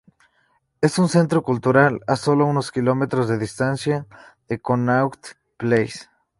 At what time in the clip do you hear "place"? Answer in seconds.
5.57-6.07